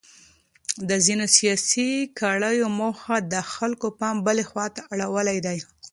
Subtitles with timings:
[0.89, 5.59] د ځینو سیاسي کړیو موخه د خلکو پام بلې خواته اړول دي.